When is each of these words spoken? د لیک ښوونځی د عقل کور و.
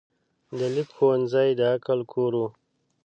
د 0.57 0.59
لیک 0.75 0.89
ښوونځی 0.97 1.49
د 1.59 1.61
عقل 1.73 1.99
کور 2.13 2.31
و. 2.39 2.41